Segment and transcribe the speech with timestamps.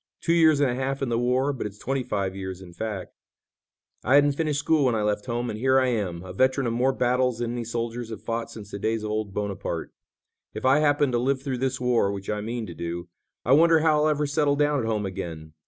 [0.19, 3.13] Two years and a half in the war, but it's twenty five years in fact.
[4.03, 6.73] I hadn't finished school when I left home and here I am, a veteran of
[6.73, 9.93] more battles than any soldiers have fought since the days of old Bonaparte.
[10.55, 13.09] If I happen to live through this war, which I mean to do,
[13.45, 15.53] I wonder how I'll ever settle down at home again.